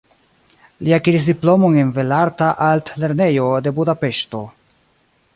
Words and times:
Li 0.85 0.93
akiris 0.95 1.25
diplomon 1.31 1.75
en 1.81 1.91
Belarta 1.97 2.47
Altlernejo 2.67 3.45
de 3.67 3.75
Budapeŝto. 3.81 4.41